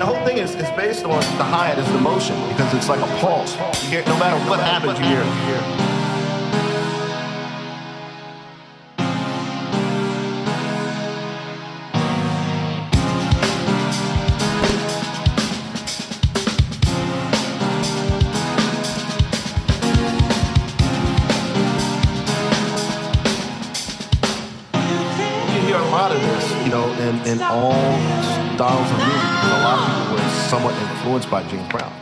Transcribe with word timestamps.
the 0.00 0.06
whole 0.06 0.24
thing 0.24 0.38
is, 0.38 0.54
is 0.54 0.70
based 0.70 1.04
on 1.04 1.20
the 1.36 1.44
high, 1.44 1.72
it's 1.72 1.90
the 1.92 2.00
motion, 2.00 2.34
because 2.48 2.72
it's 2.72 2.88
like 2.88 3.00
a 3.00 3.20
pulse. 3.20 3.54
You 3.82 3.90
hear, 3.90 4.04
no 4.06 4.18
matter 4.18 4.38
what 4.48 4.58
happens, 4.58 4.98
you 4.98 5.04
hear. 5.04 5.22
You 5.22 5.30
hear. 5.44 5.89
influenced 31.10 31.28
by 31.28 31.42
James 31.48 31.68
Brown. 31.70 31.99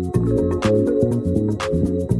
Thank 0.00 0.14
you. 2.12 2.17